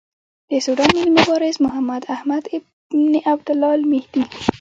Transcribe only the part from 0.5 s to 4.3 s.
سوډان ملي مبارز محمداحمد ابن عبدالله المهدي.